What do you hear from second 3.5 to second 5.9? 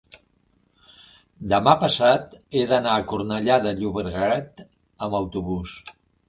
de Llobregat amb autobús.